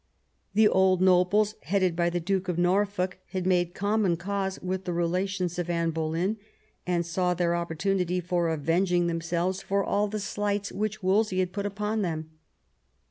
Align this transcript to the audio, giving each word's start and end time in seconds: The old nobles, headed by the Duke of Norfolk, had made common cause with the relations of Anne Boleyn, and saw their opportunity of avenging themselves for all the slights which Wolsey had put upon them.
The 0.55 0.67
old 0.67 0.99
nobles, 0.99 1.53
headed 1.61 1.95
by 1.95 2.09
the 2.09 2.19
Duke 2.19 2.47
of 2.49 2.57
Norfolk, 2.57 3.19
had 3.33 3.45
made 3.45 3.75
common 3.75 4.17
cause 4.17 4.59
with 4.59 4.85
the 4.85 4.93
relations 4.93 5.59
of 5.59 5.69
Anne 5.69 5.91
Boleyn, 5.91 6.37
and 6.87 7.05
saw 7.05 7.35
their 7.35 7.55
opportunity 7.55 8.17
of 8.17 8.31
avenging 8.33 9.05
themselves 9.05 9.61
for 9.61 9.83
all 9.83 10.07
the 10.07 10.19
slights 10.19 10.71
which 10.71 11.03
Wolsey 11.03 11.37
had 11.37 11.53
put 11.53 11.67
upon 11.67 12.01
them. 12.01 12.31